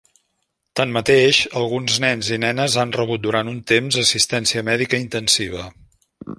Tanmateix, 0.79 1.41
alguns 1.61 1.99
nens 2.07 2.31
i 2.37 2.41
nenes 2.45 2.79
han 2.85 2.95
rebut 2.97 3.23
durant 3.27 3.53
un 3.53 3.61
temps 3.75 4.01
assistència 4.07 4.67
mèdica 4.73 5.05
intensiva. 5.07 5.71